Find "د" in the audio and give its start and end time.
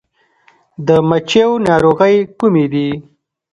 0.87-0.89